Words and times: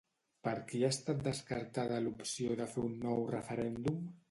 Per 0.45 0.53
qui 0.71 0.79
ha 0.85 0.89
estat 0.93 1.19
descartada 1.27 2.01
l'opció 2.07 2.59
de 2.63 2.69
fer 2.75 2.87
un 2.91 2.99
nou 3.07 3.25
referèndum? 3.37 4.05